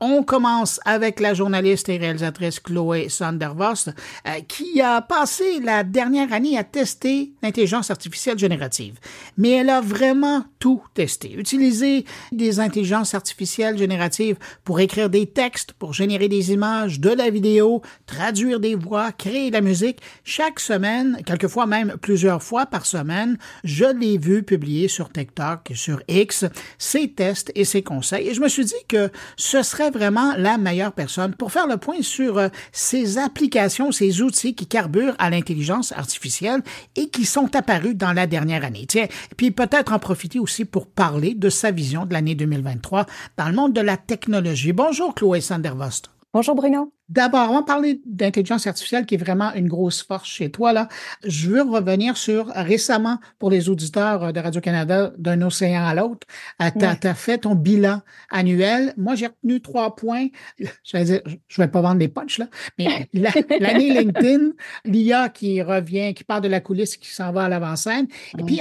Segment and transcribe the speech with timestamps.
[0.00, 3.88] On commence avec la journaliste et réalisatrice Chloé Sandervost,
[4.26, 8.98] euh, qui a passé la dernière année à tester l'intelligence artificielle générative.
[9.38, 11.32] Mais elle a vraiment tout testé.
[11.32, 17.30] Utiliser des intelligences artificielles génératives pour écrire des textes, pour générer des images, de la
[17.30, 20.00] vidéo, traduire des voix, créer de la musique.
[20.24, 26.02] Chaque semaine, quelquefois même plusieurs fois par semaine, je l'ai vu publier sur TikTok, sur
[26.08, 26.44] X,
[26.76, 28.28] ses tests et ses conseils.
[28.28, 31.76] Et je me suis dit que ce serait vraiment la meilleure personne pour faire le
[31.76, 36.62] point sur euh, ces applications, ces outils qui carburent à l'intelligence artificielle
[36.96, 38.86] et qui sont apparus dans la dernière année.
[38.88, 43.48] Tiens, puis peut-être en profiter aussi pour parler de sa vision de l'année 2023 dans
[43.48, 44.72] le monde de la technologie.
[44.72, 46.15] Bonjour Chloé Sandervost.
[46.36, 46.92] Bonjour Bruno.
[47.08, 50.74] D'abord, on va parler d'intelligence artificielle qui est vraiment une grosse force chez toi.
[50.74, 50.86] Là.
[51.24, 56.26] Je veux revenir sur récemment, pour les auditeurs de Radio-Canada, d'un océan à l'autre,
[56.60, 58.92] euh, tu as, fait ton bilan annuel.
[58.98, 60.26] Moi, j'ai retenu trois points.
[60.58, 62.48] Je vais dire, je vais pas vendre des punchs, là,
[62.78, 64.50] mais l'année LinkedIn,
[64.84, 68.08] l'IA qui revient, qui part de la coulisse, qui s'en va à l'avant-scène.
[68.38, 68.60] Et puis,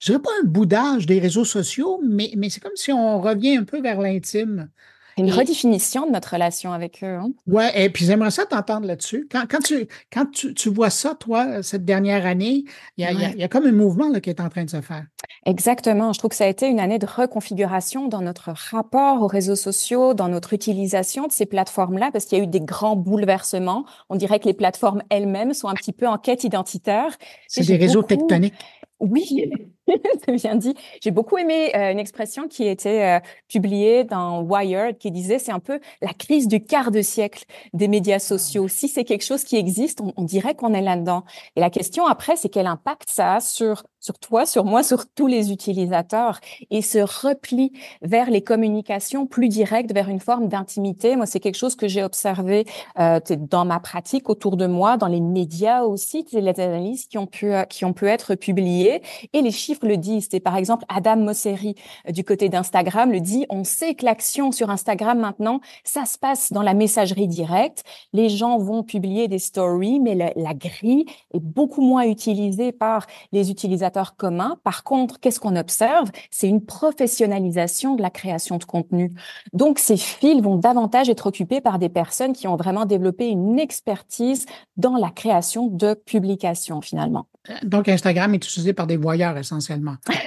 [0.00, 3.58] je dirais pas un boudage des réseaux sociaux, mais, mais c'est comme si on revient
[3.58, 4.70] un peu vers l'intime
[5.18, 7.16] une redéfinition de notre relation avec eux.
[7.16, 7.30] Hein?
[7.46, 9.28] Oui, et puis j'aimerais ça t'entendre là-dessus.
[9.30, 12.64] Quand, quand, tu, quand tu, tu, vois ça, toi, cette dernière année,
[12.96, 14.80] il y a, y a, comme un mouvement là, qui est en train de se
[14.80, 15.04] faire.
[15.44, 16.12] Exactement.
[16.12, 19.56] Je trouve que ça a été une année de reconfiguration dans notre rapport aux réseaux
[19.56, 23.84] sociaux, dans notre utilisation de ces plateformes-là, parce qu'il y a eu des grands bouleversements.
[24.08, 27.16] On dirait que les plateformes elles-mêmes sont un petit peu en quête identitaire.
[27.48, 28.54] C'est des réseaux tectoniques.
[29.00, 29.50] Oui,
[30.24, 30.74] c'est bien dit.
[31.02, 35.52] J'ai beaucoup aimé euh, une expression qui était euh, publiée dans Wired qui disait c'est
[35.52, 38.68] un peu la crise du quart de siècle des médias sociaux.
[38.68, 41.24] Si c'est quelque chose qui existe, on, on dirait qu'on est là-dedans.
[41.56, 45.06] Et la question après, c'est quel impact ça a sur sur toi, sur moi, sur
[45.06, 46.40] tous les utilisateurs?
[46.70, 47.72] Et ce repli
[48.02, 51.14] vers les communications plus directes, vers une forme d'intimité.
[51.14, 52.66] Moi, c'est quelque chose que j'ai observé
[52.98, 57.26] euh, dans ma pratique autour de moi, dans les médias aussi, les analyses qui ont
[57.26, 60.28] pu euh, qui ont pu être publiées et les chiffres le disent.
[60.32, 61.74] Et par exemple, Adam Mosseri
[62.08, 63.46] euh, du côté d'Instagram le dit.
[63.50, 67.84] On sait que l'action sur Instagram maintenant, ça se passe dans la messagerie directe.
[68.12, 73.50] Les gens vont publier des stories, mais la grille est beaucoup moins utilisée par les
[73.50, 74.56] utilisateurs commun.
[74.64, 76.10] Par contre, qu'est-ce qu'on observe?
[76.30, 79.12] C'est une professionnalisation de la création de contenu.
[79.52, 83.58] Donc, ces fils vont davantage être occupés par des personnes qui ont vraiment développé une
[83.58, 84.46] expertise
[84.76, 87.26] dans la création de publications, finalement.
[87.64, 89.61] Donc, Instagram est utilisé par des voyeurs essentiellement,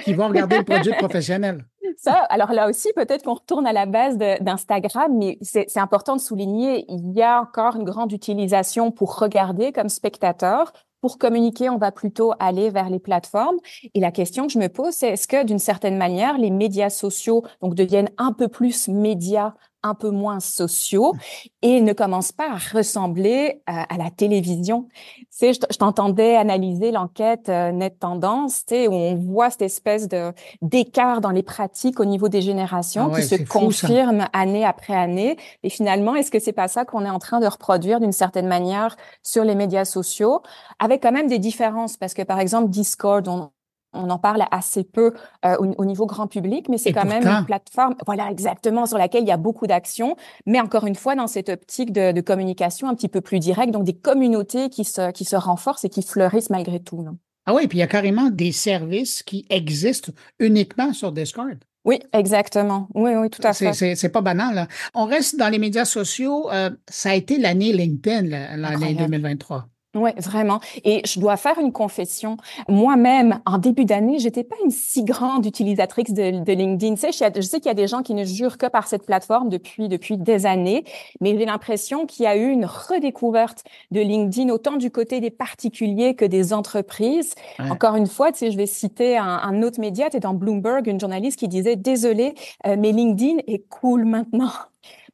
[0.04, 1.64] qui vont regarder le produit professionnel.
[1.96, 6.20] Ça, alors là aussi, peut-être qu'on retourne à la base d'Instagram, mais c'est important de
[6.20, 11.78] souligner, il y a encore une grande utilisation pour regarder comme spectateur, pour communiquer, on
[11.78, 13.58] va plutôt aller vers les plateformes.
[13.94, 16.90] Et la question que je me pose, c'est est-ce que d'une certaine manière, les médias
[16.90, 19.54] sociaux donc deviennent un peu plus médias
[19.86, 21.14] un peu moins sociaux
[21.62, 24.88] et ne commencent pas à ressembler euh, à, la télévision.
[25.16, 29.62] Tu sais, je, t'entendais analyser l'enquête euh, Net Tendance, tu sais, où on voit cette
[29.62, 30.32] espèce de
[30.62, 35.36] d'écart dans les pratiques au niveau des générations ah qui se confirment année après année.
[35.62, 38.46] Et finalement, est-ce que c'est pas ça qu'on est en train de reproduire d'une certaine
[38.46, 40.42] manière sur les médias sociaux,
[40.78, 43.50] avec quand même des différences, parce que par exemple Discord, on,
[43.96, 45.12] on en parle assez peu
[45.44, 49.22] euh, au, niveau grand public, mais c'est quand même une plateforme, voilà, exactement, sur laquelle
[49.22, 52.94] il y a beaucoup d'actions, mais encore une fois, dans cette optique de, communication un
[52.94, 56.50] petit peu plus directe, donc des communautés qui se, qui se renforcent et qui fleurissent
[56.50, 57.04] malgré tout.
[57.46, 61.58] Ah oui, puis il y a carrément des services qui existent uniquement sur Discord.
[61.84, 62.88] Oui, exactement.
[62.94, 63.72] Oui, oui, tout à fait.
[63.72, 64.66] C'est pas banal.
[64.92, 66.50] On reste dans les médias sociaux.
[66.50, 69.68] Euh, ça a été l'année LinkedIn, l'année 2023.
[69.96, 70.60] Oui, vraiment.
[70.84, 72.36] Et je dois faire une confession.
[72.68, 76.94] Moi-même, en début d'année, j'étais pas une si grande utilisatrice de, de LinkedIn.
[76.94, 79.06] Tu sais, je sais qu'il y a des gens qui ne jurent que par cette
[79.06, 80.84] plateforme depuis depuis des années,
[81.20, 85.30] mais j'ai l'impression qu'il y a eu une redécouverte de LinkedIn autant du côté des
[85.30, 87.34] particuliers que des entreprises.
[87.58, 90.86] Encore une fois, tu sais, je vais citer un, un autre média, tu dans Bloomberg,
[90.86, 92.34] une journaliste qui disait désolé,
[92.66, 94.50] euh, mais LinkedIn est cool maintenant.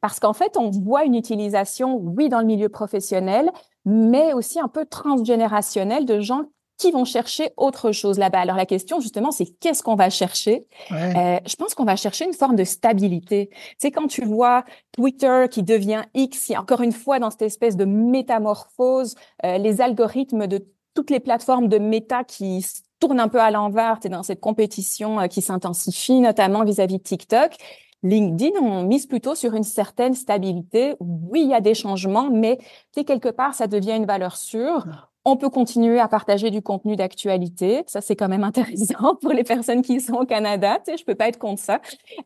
[0.01, 3.49] Parce qu'en fait, on voit une utilisation, oui, dans le milieu professionnel,
[3.85, 6.43] mais aussi un peu transgénérationnel de gens
[6.77, 8.39] qui vont chercher autre chose là-bas.
[8.39, 10.67] Alors la question justement, c'est qu'est-ce qu'on va chercher?
[10.91, 13.49] Euh, Je pense qu'on va chercher une forme de stabilité.
[13.77, 17.29] C'est quand tu vois Twitter qui devient X, il y a encore une fois dans
[17.29, 19.15] cette espèce de métamorphose,
[19.45, 20.65] euh, les algorithmes de
[20.95, 22.65] toutes les plateformes de méta qui
[22.99, 27.03] tournent un peu à l'envers, tu dans cette compétition euh, qui s'intensifie, notamment vis-à-vis de
[27.03, 27.55] TikTok.
[28.03, 30.95] LinkedIn, on mise plutôt sur une certaine stabilité.
[30.99, 32.59] Oui, il y a des changements, mais
[32.93, 34.85] quelque part, ça devient une valeur sûre.
[35.25, 37.83] On peut continuer à partager du contenu d'actualité.
[37.87, 40.79] Ça, c'est quand même intéressant pour les personnes qui sont au Canada.
[40.85, 41.79] Tu sais, je peux pas être contre ça.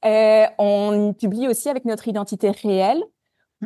[0.03, 3.03] Euh, on publie aussi avec notre identité réelle.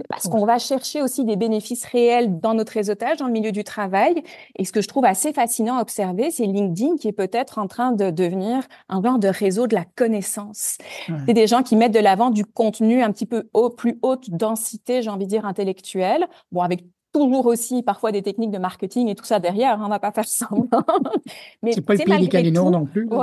[0.08, 3.64] Parce qu'on va chercher aussi des bénéfices réels dans notre réseautage, dans le milieu du
[3.64, 4.24] travail.
[4.56, 7.68] Et ce que je trouve assez fascinant à observer, c'est LinkedIn qui est peut-être en
[7.68, 10.78] train de devenir un genre de réseau de la connaissance.
[11.26, 14.30] C'est des gens qui mettent de l'avant du contenu un petit peu haut, plus haute
[14.30, 16.28] densité, j'ai envie de dire, intellectuelle.
[16.52, 19.90] Bon, avec toujours aussi parfois des techniques de marketing et tout ça derrière, hein, on
[19.90, 20.84] va pas faire semblant.
[21.64, 23.08] Mais c'est pas le pays non plus.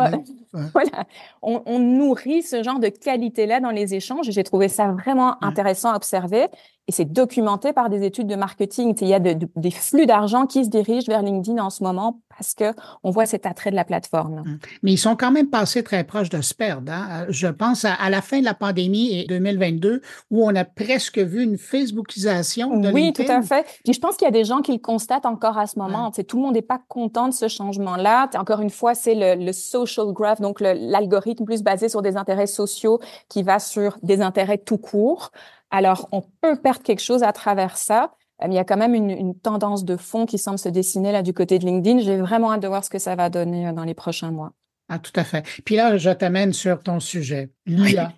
[0.72, 1.04] Voilà,
[1.42, 4.30] on, on, nourrit ce genre de qualité-là dans les échanges.
[4.30, 6.46] J'ai trouvé ça vraiment intéressant à observer
[6.88, 8.96] et c'est documenté par des études de marketing.
[9.02, 12.54] Il y a des flux d'argent qui se dirigent vers LinkedIn en ce moment parce
[12.54, 14.38] que on voit cet attrait de la plateforme.
[14.38, 14.58] Hum.
[14.82, 16.90] Mais ils sont quand même passés très proches de se perdre.
[16.90, 17.26] Hein.
[17.28, 20.00] Je pense à, la fin de la pandémie et 2022
[20.30, 23.66] où on a presque vu une Facebookisation de oui, tout à fait.
[23.84, 26.10] Puis je pense qu'il y a des gens qui le constatent encore à ce moment.
[26.10, 28.28] Tout le monde n'est pas content de ce changement-là.
[28.34, 32.46] Encore une fois, c'est le, le, social graph, donc l'algorithme plus basé sur des intérêts
[32.46, 35.30] sociaux qui va sur des intérêts tout court.
[35.70, 38.12] Alors, on peut perdre quelque chose à travers ça.
[38.40, 41.10] Mais il y a quand même une, une, tendance de fond qui semble se dessiner
[41.10, 41.98] là du côté de LinkedIn.
[41.98, 44.52] J'ai vraiment hâte de voir ce que ça va donner euh, dans les prochains mois.
[44.88, 45.44] Ah, tout à fait.
[45.64, 48.12] Puis là, je t'amène sur ton sujet, l'IA.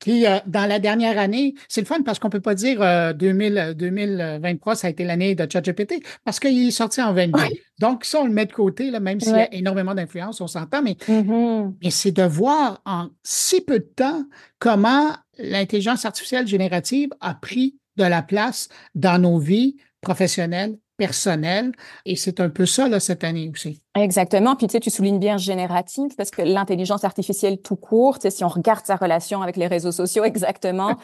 [0.00, 3.12] Qui, euh, dans la dernière année, c'est le fun parce qu'on peut pas dire euh,
[3.12, 7.40] 2000, 2023, ça a été l'année de ChatGPT parce qu'il est sorti en 22.
[7.78, 10.46] Donc, ça, on le met de côté, là, même s'il y a énormément d'influence, on
[10.46, 11.74] s'entend, mais, mm-hmm.
[11.82, 14.24] mais c'est de voir en si peu de temps
[14.58, 21.72] comment l'intelligence artificielle générative a pris de la place dans nos vies professionnelles, personnelles.
[22.04, 23.82] Et c'est un peu ça, là, cette année aussi.
[23.94, 24.56] Exactement.
[24.56, 28.30] Puis tu sais, tu soulignes bien générative parce que l'intelligence artificielle tout court, tu sais,
[28.30, 30.96] si on regarde sa relation avec les réseaux sociaux, exactement,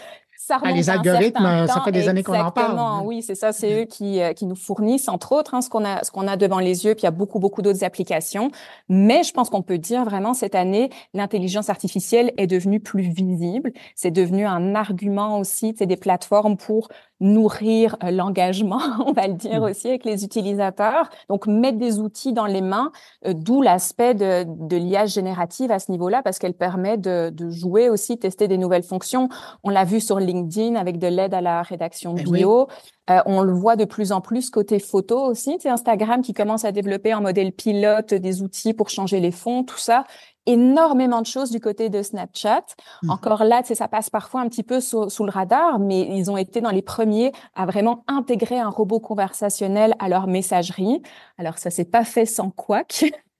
[0.44, 2.72] ça ah, les algorithmes, ça fait des années qu'on en parle.
[2.72, 5.70] Exactement, oui, c'est ça, c'est eux qui, euh, qui nous fournissent, entre autres, hein, ce
[5.70, 7.84] qu'on a, ce qu'on a devant les yeux, puis il y a beaucoup, beaucoup d'autres
[7.84, 8.50] applications.
[8.88, 13.72] Mais je pense qu'on peut dire vraiment cette année, l'intelligence artificielle est devenue plus visible.
[13.94, 16.88] C'est devenu un argument aussi, des plateformes pour
[17.22, 19.64] nourrir euh, l'engagement, on va le dire mmh.
[19.64, 21.08] aussi, avec les utilisateurs.
[21.28, 22.90] Donc, mettre des outils dans les mains,
[23.26, 27.48] euh, d'où l'aspect de, de l'IA générative à ce niveau-là, parce qu'elle permet de, de,
[27.48, 29.28] jouer aussi, tester des nouvelles fonctions.
[29.62, 32.69] On l'a vu sur LinkedIn avec de l'aide à la rédaction de bio.
[33.10, 35.56] Euh, on le voit de plus en plus côté photo aussi.
[35.60, 39.64] C'est Instagram qui commence à développer en modèle pilote des outils pour changer les fonds,
[39.64, 40.04] tout ça
[40.46, 42.64] énormément de choses du côté de Snapchat.
[43.02, 43.10] Mhm.
[43.10, 46.60] Encore là, ça passe parfois un petit peu sous, le radar, mais ils ont été
[46.60, 51.02] dans les premiers à vraiment intégrer un robot conversationnel à leur messagerie.
[51.38, 53.04] Alors ça s'est pas fait sans Quack.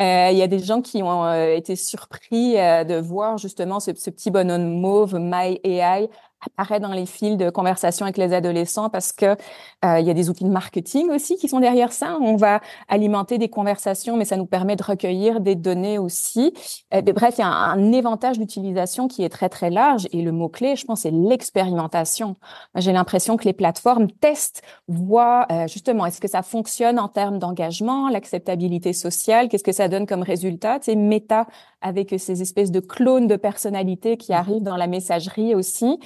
[0.00, 3.80] Euh, il y a des gens qui ont euh, été surpris euh, de voir justement
[3.80, 6.08] ce, ce, petit bonhomme mauve My AI
[6.46, 9.36] apparaît dans les fils de conversation avec les adolescents parce que
[9.84, 12.16] euh, il y a des outils de marketing aussi qui sont derrière ça.
[12.20, 16.52] On va alimenter des conversations, mais ça nous permet de recueillir des données aussi.
[16.94, 20.22] Euh, bref, il y a un, un éventail d'utilisation qui est très très large et
[20.22, 22.36] le mot clé, je pense, c'est l'expérimentation.
[22.74, 27.38] J'ai l'impression que les plateformes testent, voient euh, justement est-ce que ça fonctionne en termes
[27.38, 30.78] d'engagement, l'acceptabilité sociale, qu'est-ce que ça donne comme résultat.
[30.82, 31.46] C'est méta
[31.80, 35.98] avec ces espèces de clones de personnalité qui arrivent dans la messagerie aussi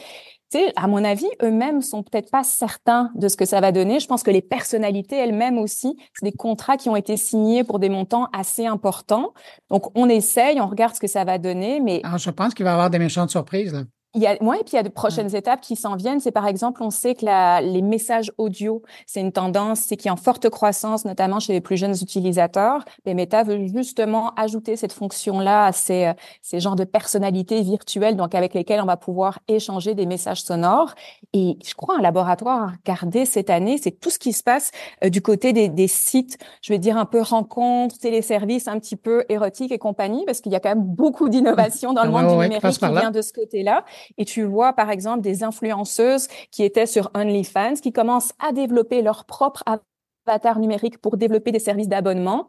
[0.58, 4.00] sais, à mon avis, eux-mêmes sont peut-être pas certains de ce que ça va donner.
[4.00, 7.78] Je pense que les personnalités elles-mêmes aussi, c'est des contrats qui ont été signés pour
[7.78, 9.32] des montants assez importants.
[9.70, 12.00] Donc, on essaye, on regarde ce que ça va donner, mais...
[12.04, 13.72] Alors, je pense qu'il va y avoir des méchantes surprises.
[13.72, 13.84] Là.
[14.14, 16.18] Il y a, ouais, et puis il y a de prochaines étapes qui s'en viennent.
[16.18, 20.08] C'est par exemple, on sait que la, les messages audio, c'est une tendance, c'est qui
[20.08, 22.84] est en forte croissance, notamment chez les plus jeunes utilisateurs.
[23.06, 28.16] Et Meta veut justement ajouter cette fonction-là à ces, euh, ces genres de personnalités virtuelles,
[28.16, 30.94] donc avec lesquelles on va pouvoir échanger des messages sonores.
[31.32, 34.72] Et je crois un laboratoire à regarder cette année, c'est tout ce qui se passe
[35.04, 38.96] euh, du côté des, des, sites, je vais dire un peu rencontres, téléservices un petit
[38.96, 42.26] peu érotiques et compagnie, parce qu'il y a quand même beaucoup d'innovation dans le monde
[42.26, 43.84] du numérique qui vient de ce côté-là.
[44.18, 49.02] Et tu vois, par exemple, des influenceuses qui étaient sur OnlyFans, qui commencent à développer
[49.02, 49.62] leur propre
[50.26, 52.48] avatar numérique pour développer des services d'abonnement.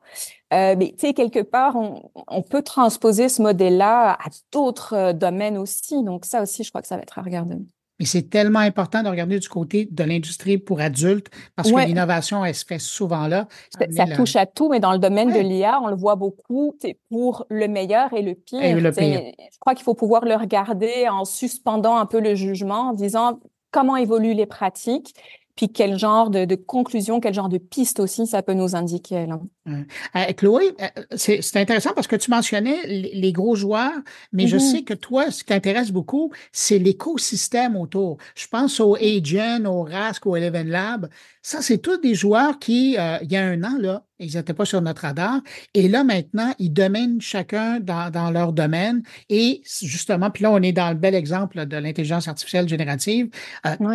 [0.54, 5.58] Euh, mais tu sais, quelque part, on, peut transposer ce modèle-là à d'autres euh, domaines
[5.58, 6.04] aussi.
[6.04, 7.58] Donc ça aussi, je crois que ça va être à regarder.
[8.02, 12.44] Mais c'est tellement important de regarder du côté de l'industrie pour adultes parce que l'innovation,
[12.44, 13.48] elle se fait souvent là.
[13.70, 16.98] Ça, touche à tout, mais dans le domaine de l'IA, on le voit beaucoup c'est
[17.12, 18.64] pour le meilleur et le pire.
[18.64, 19.22] Et le pire.
[19.38, 23.40] Je crois qu'il faut pouvoir le regarder en suspendant un peu le jugement, en disant
[23.70, 25.14] comment évoluent les pratiques,
[25.56, 29.28] puis quel genre de, de conclusion, quel genre de piste aussi ça peut nous indiquer.
[29.28, 29.40] Là.
[29.68, 33.94] Euh, Chloé, euh, c'est intéressant parce que tu mentionnais les, gros joueurs,
[34.34, 34.72] mais je mm-hmm.
[34.72, 38.18] sais que toi, ce qui t'intéresse beaucoup, c'est l'écosystème autour.
[38.36, 41.10] Je pense au Agent, au Rask, au Eleven Lab.
[41.44, 44.56] Ça, c'est tous des joueurs qui, euh, il y a un an, là, ils n'étaient
[44.56, 45.42] pas sur notre radar.
[45.76, 49.04] Et là, maintenant, ils dominent chacun dans, leur domaine.
[49.30, 53.30] Et justement, puis là, on est dans le bel exemple de l'intelligence artificielle générative,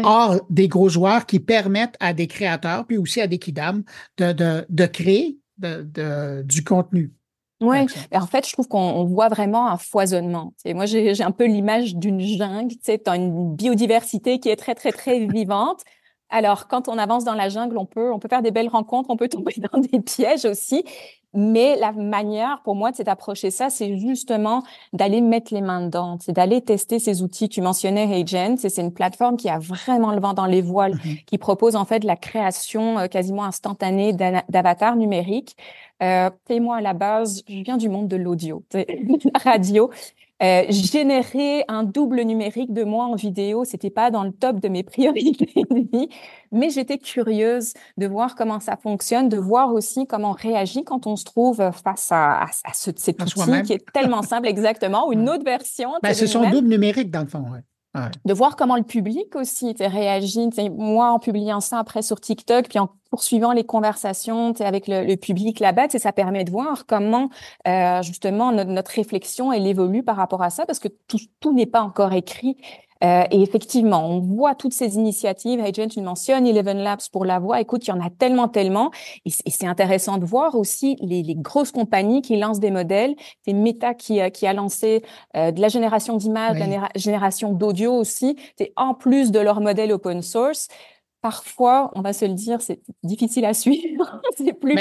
[0.04, 3.85] hors des gros joueurs qui permettent à des créateurs, puis aussi à des kidam,
[4.18, 7.13] de, de, de créer de, du contenu.
[7.63, 10.53] Oui, en fait, je trouve qu'on voit vraiment un foisonnement.
[10.67, 14.75] Et moi, j'ai un peu l'image d'une jungle, tu as une biodiversité qui est très,
[14.75, 15.83] très, très vivante.
[16.29, 19.09] Alors, quand on avance dans la jungle, on peut, on peut faire des belles rencontres,
[19.11, 20.85] on peut tomber dans des pièges aussi.
[21.37, 24.62] Mais la manière pour moi de s'approcher ça, c'est justement
[24.93, 27.49] d'aller mettre les mains dedans, c'est d'aller tester ces outils.
[27.49, 31.25] Tu mentionnais Agent, c'est une plateforme qui a vraiment le vent dans les voiles, mm-hmm.
[31.25, 35.57] qui propose en fait la création euh, quasiment instantanée d'avatars numériques.
[36.02, 39.90] Euh, et moi, à la base, je viens du monde de l'audio, la radio.
[40.43, 44.69] Euh, générer un double numérique de moi en vidéo, c'était pas dans le top de
[44.69, 46.09] mes priorités de vie,
[46.52, 51.07] mais j'étais curieuse de voir comment ça fonctionne, de voir aussi comment on réagit quand
[51.07, 55.12] on se trouve face à, à, ce, cet outil qui est tellement simple, exactement, ou
[55.12, 55.90] une autre version.
[56.02, 57.45] Ben, c'est son double numérique dans le fond.
[57.50, 57.61] Ouais.
[58.25, 60.49] De voir comment le public aussi réagit.
[60.76, 65.17] Moi, en publiant ça après sur TikTok, puis en poursuivant les conversations avec le, le
[65.17, 67.31] public là-bas, ça permet de voir comment
[67.67, 71.55] euh, justement notre, notre, réflexion elle évolue par rapport à ça, parce que tout, tout
[71.55, 72.57] n'est pas encore écrit.
[73.05, 75.61] Euh, et effectivement, on voit toutes ces initiatives.
[75.61, 77.61] Agent, tu mentionnes Eleven Labs pour la voix.
[77.61, 78.91] Écoute, il y en a tellement, tellement.
[79.25, 83.15] Et, c'est intéressant de voir aussi les, les, grosses compagnies qui lancent des modèles.
[83.45, 85.03] C'est Meta qui, euh, qui a lancé
[85.37, 88.37] euh, de la génération d'images, de la génération d'audio aussi.
[88.59, 90.69] C'est en plus de leur modèle open source
[91.23, 94.23] parfois, on va se le dire, c'est difficile à suivre.
[94.37, 94.76] c'est plus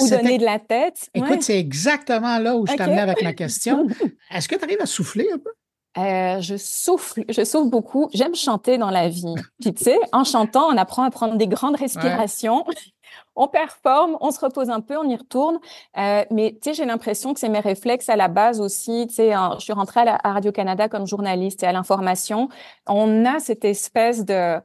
[0.00, 1.10] où donner de la tête.
[1.12, 3.84] Écoute, c'est exactement là où je t'amenais avec ma question.
[4.30, 5.50] Est-ce que tu arrives à souffler un peu?
[5.96, 8.08] Euh, je souffle, je souffle beaucoup.
[8.12, 9.34] J'aime chanter dans la vie.
[9.60, 12.64] Puis tu sais, en chantant, on apprend à prendre des grandes respirations.
[13.36, 15.58] on performe, on se repose un peu, on y retourne.
[15.96, 19.06] Euh, mais tu sais, j'ai l'impression que c'est mes réflexes à la base aussi.
[19.08, 22.48] Tu sais, je suis rentrée à, Radio Canada comme journaliste et à l'information.
[22.86, 24.60] On a cette espèce de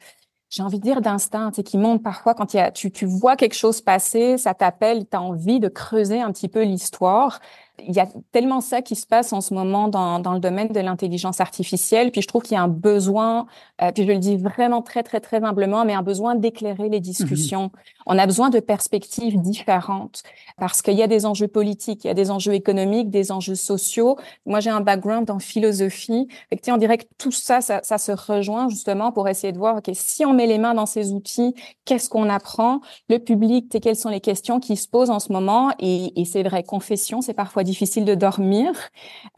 [0.49, 2.91] j'ai envie de dire d'instinct, tu sais, qui monte parfois quand il y a, tu,
[2.91, 6.61] tu vois quelque chose passer, ça t'appelle, tu as envie de creuser un petit peu
[6.61, 7.39] l'histoire.
[7.79, 10.67] Il y a tellement ça qui se passe en ce moment dans, dans le domaine
[10.67, 12.11] de l'intelligence artificielle.
[12.11, 13.47] Puis je trouve qu'il y a un besoin,
[13.81, 16.99] euh, puis je le dis vraiment très, très, très humblement, mais un besoin d'éclairer les
[16.99, 17.71] discussions.
[18.05, 20.21] On a besoin de perspectives différentes
[20.57, 23.55] parce qu'il y a des enjeux politiques, il y a des enjeux économiques, des enjeux
[23.55, 24.17] sociaux.
[24.45, 26.27] Moi, j'ai un background en philosophie.
[26.49, 29.57] Fait que, on dirait que tout ça, ça, ça se rejoint justement pour essayer de
[29.57, 32.81] voir, OK, si on met les mains dans ces outils, qu'est-ce qu'on apprend?
[33.09, 35.71] Le public, quelles sont les questions qui se posent en ce moment?
[35.79, 38.71] Et, et c'est vrai, confession, c'est parfois difficile de dormir.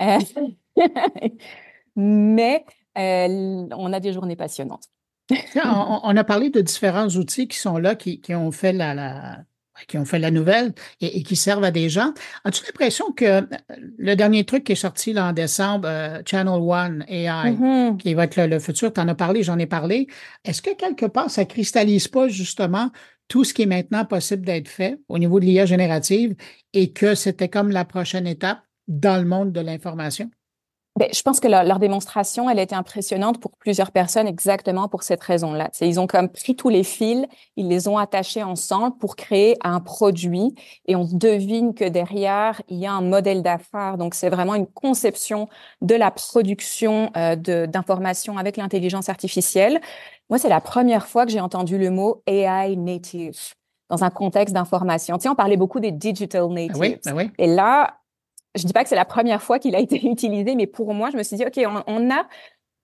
[0.01, 0.19] Euh,
[1.95, 2.65] mais
[2.97, 4.85] euh, on a des journées passionnantes.
[5.63, 9.39] on, a parlé de différents outils qui sont là, qui, ont fait la,
[9.87, 12.13] qui ont fait la nouvelle et, qui servent à des gens.
[12.43, 13.47] As-tu l'impression que
[13.97, 17.97] le dernier truc qui est sorti là, en décembre, euh, Channel One AI, mm-hmm.
[17.97, 20.07] qui va être le, futur, tu en as parlé, j'en ai parlé.
[20.43, 22.91] Est-ce que quelque part, ça cristallise pas justement
[23.27, 26.35] tout ce qui est maintenant possible d'être fait au niveau de l'IA générative
[26.73, 30.29] et que c'était comme la prochaine étape dans le monde de l'information?
[30.97, 35.03] Ben, je pense que leur, démonstration, elle a été impressionnante pour plusieurs personnes exactement pour
[35.03, 35.69] cette raison-là.
[35.81, 37.25] Ils ont comme pris tous les fils,
[37.57, 40.55] ils les ont attachés ensemble pour créer un produit
[40.85, 43.97] et on devine que derrière, il y a un modèle d'affaires.
[43.97, 45.49] Donc, c'est vraiment une conception
[45.81, 49.81] de la production euh, d'informations avec l'intelligence artificielle.
[50.29, 53.37] Moi, c'est la première fois que j'ai entendu le mot AI native
[53.89, 55.17] dans un contexte d'information.
[55.17, 56.71] Tu sais, on parlait beaucoup des digital natives.
[56.75, 57.31] Ah oui, ah oui.
[57.37, 57.99] Et là,
[58.55, 61.09] je dis pas que c'est la première fois qu'il a été utilisé, mais pour moi,
[61.11, 62.25] je me suis dit, OK, on, a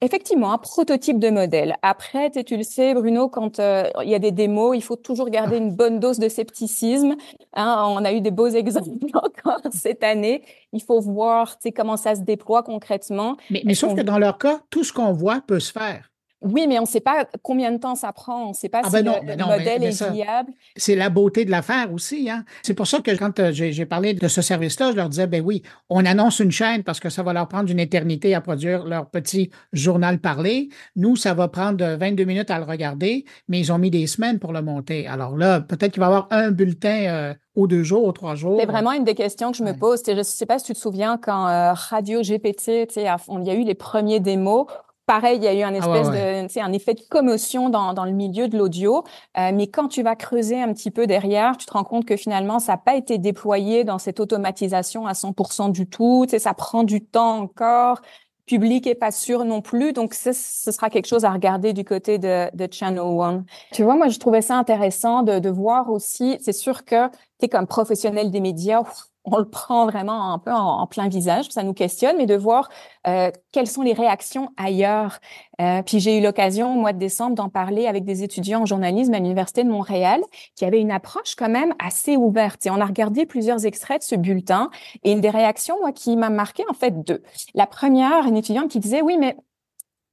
[0.01, 1.75] effectivement un prototype de modèle.
[1.81, 5.29] Après, tu le sais, Bruno, quand euh, il y a des démos, il faut toujours
[5.29, 7.15] garder une bonne dose de scepticisme.
[7.53, 10.43] Hein, on a eu des beaux exemples encore cette année.
[10.73, 13.37] Il faut voir comment ça se déploie concrètement.
[13.49, 16.10] Mais, mais sauf que dans leur cas, tout ce qu'on voit peut se faire.
[16.41, 18.45] Oui, mais on ne sait pas combien de temps ça prend.
[18.45, 20.51] On ne sait pas ah, si ben le, ben modèle est viable.
[20.75, 22.29] C'est la beauté de l'affaire aussi.
[22.29, 22.45] Hein?
[22.63, 25.43] C'est pour ça que quand euh, j'ai parlé de ce service-là, je leur disais, ben
[25.43, 28.85] oui, on annonce une chaîne parce que ça va leur prendre une éternité à produire
[28.85, 30.69] leur petit journal parlé.
[30.95, 34.39] Nous, ça va prendre 22 minutes à le regarder, mais ils ont mis des semaines
[34.39, 35.07] pour le monter.
[35.07, 38.33] Alors là, peut-être qu'il va y avoir un bulletin euh, aux deux jours, aux trois
[38.33, 38.57] jours.
[38.59, 40.01] C'est vraiment une des questions que je me pose.
[40.05, 43.53] Je ne sais pas si tu te souviens quand euh, Radio GPT, il y a
[43.53, 44.65] eu les premiers démos
[45.11, 48.05] pareil, il y a eu un ah espèce de, un effet de commotion dans, dans
[48.05, 49.03] le milieu de l'audio.
[49.37, 52.15] Euh, mais quand tu vas creuser un petit peu derrière, tu te rends compte que
[52.15, 56.23] finalement, ça n'a pas été déployé dans cette automatisation à 100% du tout.
[56.27, 58.01] Tu sais, ça prend du temps encore.
[58.45, 59.91] Public est pas sûr non plus.
[59.91, 63.43] Donc, ce, ce sera quelque chose à regarder du côté de, de Channel One.
[63.73, 66.37] Tu vois, moi, je trouvais ça intéressant de, de voir aussi.
[66.39, 68.83] C'est sûr que tu es comme professionnel des médias
[69.23, 72.69] on le prend vraiment un peu en, plein visage, ça nous questionne, mais de voir
[73.07, 75.19] euh, quelles sont les réactions ailleurs.
[75.61, 78.65] Euh, puis j'ai eu l'occasion au mois de décembre d'en parler avec des étudiants en
[78.65, 80.21] journalisme à l'université de Montréal,
[80.55, 82.65] qui avaient une approche quand même assez ouverte.
[82.65, 84.69] Et on a regardé plusieurs extraits de ce bulletin,
[85.03, 87.21] et une des réactions, moi, qui m'a marqué, en fait, deux.
[87.53, 89.37] La première, une étudiante qui disait, oui, mais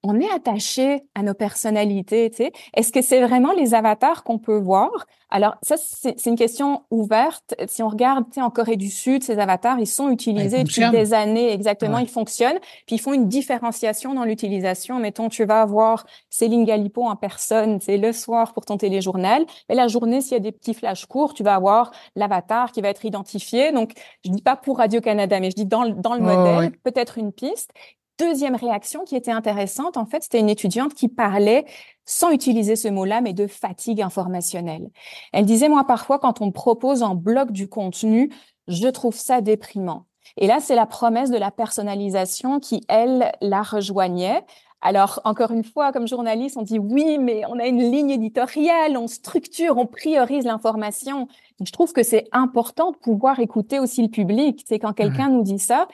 [0.02, 2.30] on est attaché à nos personnalités.
[2.30, 2.52] Tu sais.
[2.74, 4.90] Est-ce que c'est vraiment les avatars qu'on peut voir?
[5.30, 7.54] Alors ça, c'est une question ouverte.
[7.66, 10.88] Si on regarde tu sais, en Corée du Sud, ces avatars, ils sont utilisés depuis
[10.90, 11.52] des années.
[11.52, 12.58] Exactement, ils fonctionnent.
[12.86, 14.98] Puis ils font une différenciation dans l'utilisation.
[14.98, 19.44] Mettons, tu vas avoir Céline Galipo en personne, c'est le soir pour ton téléjournal.
[19.68, 22.80] Mais la journée, s'il y a des petits flashs courts, tu vas avoir l'avatar qui
[22.80, 23.72] va être identifié.
[23.72, 23.92] Donc,
[24.24, 27.32] je dis pas pour Radio Canada, mais je dis dans, dans le modèle, peut-être une
[27.32, 27.70] piste
[28.18, 31.64] deuxième réaction qui était intéressante, en fait, c'était une étudiante qui parlait,
[32.04, 34.90] sans utiliser ce mot-là, mais de fatigue informationnelle.
[35.32, 38.30] Elle disait, moi, parfois, quand on me propose en bloc du contenu,
[38.66, 40.06] je trouve ça déprimant.
[40.36, 44.44] Et là, c'est la promesse de la personnalisation qui, elle, la rejoignait.
[44.80, 48.96] Alors, encore une fois, comme journaliste, on dit oui, mais on a une ligne éditoriale,
[48.96, 51.26] on structure, on priorise l'information.
[51.64, 54.64] Je trouve que c'est important de pouvoir écouter aussi le public.
[54.68, 55.88] C'est quand quelqu'un nous dit ça,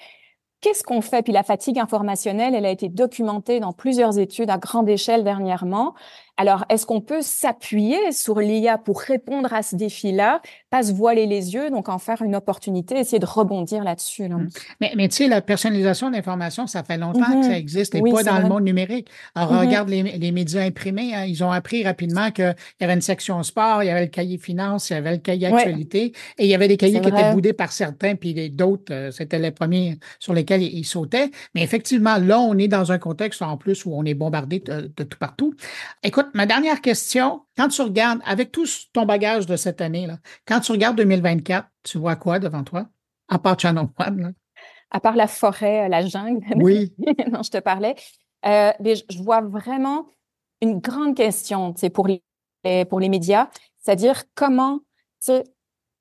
[0.64, 1.22] Qu'est-ce qu'on fait?
[1.22, 5.94] Puis la fatigue informationnelle, elle a été documentée dans plusieurs études à grande échelle dernièrement.
[6.36, 11.26] Alors, est-ce qu'on peut s'appuyer sur l'IA pour répondre à ce défi-là, pas se voiler
[11.26, 14.26] les yeux, donc en faire une opportunité, essayer de rebondir là-dessus?
[14.26, 14.36] Là?
[14.36, 14.48] Mmh.
[14.80, 17.94] Mais, mais tu sais, la personnalisation de l'information, ça fait longtemps que ça mmh existe
[17.94, 19.08] et pas dans le monde numérique.
[19.36, 22.94] Alors, mmh regarde les, les, médias imprimés, hein, ils ont appris rapidement qu'il y avait
[22.94, 26.12] une section sport, il y avait le cahier finance, il y avait le cahier actualité
[26.38, 29.38] et il y avait des cahiers qui étaient boudés par certains, puis d'autres, euh, c'était
[29.38, 31.30] les premiers sur lesquels ils, sautaient.
[31.54, 34.90] Mais effectivement, là, on est dans un contexte en plus où on est bombardé de,
[34.94, 35.54] de tout partout.
[36.02, 40.18] Écoute, ma dernière question, quand tu regardes, avec tout ton bagage de cette année, là,
[40.46, 42.86] quand tu regardes 2024, tu vois quoi devant toi?
[43.28, 44.34] À part Channel One,
[44.90, 46.44] À part la forêt, la jungle.
[46.56, 46.94] Oui.
[47.30, 47.94] non, je te parlais.
[48.46, 50.06] Euh, je vois vraiment
[50.60, 52.22] une grande question pour les,
[52.86, 54.80] pour les médias, c'est-à-dire comment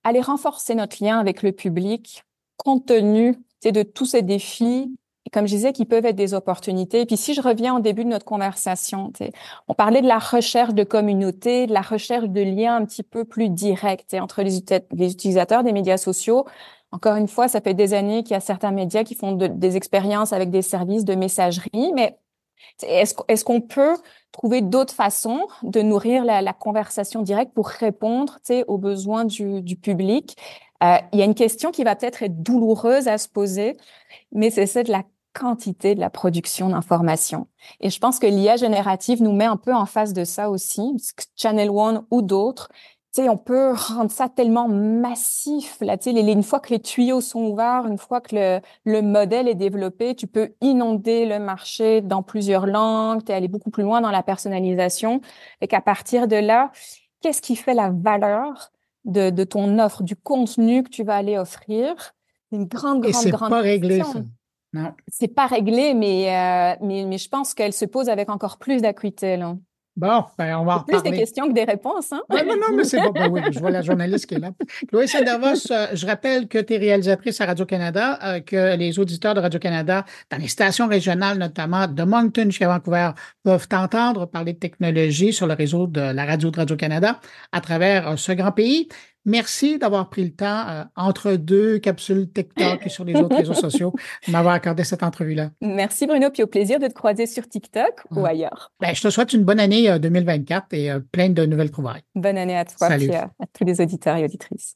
[0.03, 2.23] aller renforcer notre lien avec le public
[2.57, 4.93] compte tenu de tous ces défis
[5.33, 7.01] comme je disais, qui peuvent être des opportunités.
[7.01, 9.11] Et puis si je reviens au début de notre conversation,
[9.67, 13.25] on parlait de la recherche de communauté, de la recherche de liens un petit peu
[13.25, 14.57] plus directs entre les,
[15.11, 16.45] utilisateurs des médias sociaux.
[16.91, 19.75] Encore une fois, ça fait des années qu'il y a certains médias qui font des
[19.75, 22.17] expériences avec des services de messagerie, mais
[22.81, 23.95] est-ce qu'on peut
[24.31, 30.37] trouver d'autres façons de nourrir la, conversation directe pour répondre aux besoins du, du public?
[30.83, 33.77] Euh, Il y a une question qui va peut-être être douloureuse à se poser,
[34.31, 37.47] mais c'est celle de la quantité de la production d'informations.
[37.79, 40.95] Et je pense que l'IA générative nous met un peu en face de ça aussi,
[41.35, 42.69] Channel One ou d'autres,
[43.13, 45.77] tu sais, on peut rendre ça tellement massif.
[45.81, 49.01] Là, tu sais, une fois que les tuyaux sont ouverts, une fois que le, le
[49.03, 53.69] modèle est développé, tu peux inonder le marché dans plusieurs langues, tu es allé beaucoup
[53.69, 55.21] plus loin dans la personnalisation.
[55.61, 56.71] Et qu'à partir de là,
[57.21, 58.71] qu'est-ce qui fait la valeur
[59.05, 62.15] de, de ton offre, du contenu que tu vas aller offrir?
[62.51, 64.23] Une grande, grande, Et c'est pas réglé, ça.
[64.73, 64.93] Non.
[65.07, 68.81] C'est pas réglé, mais, euh, mais, mais, je pense qu'elle se pose avec encore plus
[68.81, 69.37] d'acuité.
[69.37, 69.55] Là.
[69.95, 72.11] Bon, ben on va en Plus des questions que des réponses.
[72.11, 72.21] Hein?
[72.31, 73.11] non, non, mais c'est bon.
[73.11, 74.49] Ben oui, je vois la journaliste qui est là.
[74.89, 79.35] Chloé Sandervos, euh, je rappelle que tu es réalisatrice à Radio-Canada, euh, que les auditeurs
[79.35, 83.11] de Radio-Canada, dans les stations régionales notamment de Moncton chez Vancouver,
[83.43, 87.19] peuvent t'entendre parler de technologie sur le réseau de la radio de Radio-Canada
[87.51, 88.87] à travers ce grand pays.
[89.25, 93.53] Merci d'avoir pris le temps euh, entre deux capsules TikTok et sur les autres réseaux
[93.53, 93.93] sociaux
[94.27, 95.51] de m'avoir accordé cette entrevue-là.
[95.61, 98.71] Merci Bruno, puis au plaisir de te croiser sur TikTok ou ailleurs.
[98.79, 102.03] Ben, je te souhaite une bonne année 2024 euh, et euh, plein de nouvelles trouvailles.
[102.15, 104.75] Bonne année à toi et à tous les auditeurs et auditrices.